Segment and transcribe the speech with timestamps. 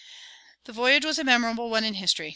[0.63, 2.29] The voyage was a memorable one in history.